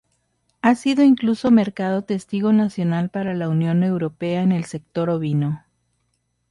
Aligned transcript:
Ha 0.63 0.73
sido 0.73 1.03
incluso 1.03 1.51
Mercado 1.51 2.01
Testigo 2.03 2.51
Nacional 2.53 3.11
para 3.11 3.35
la 3.35 3.49
Unión 3.49 3.83
Europea 3.83 4.41
en 4.41 4.51
el 4.51 4.65
sector 4.65 5.11
ovino. 5.11 5.63